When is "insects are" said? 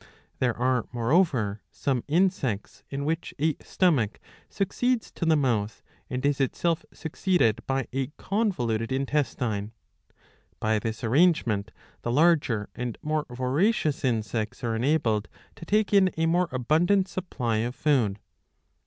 14.03-14.75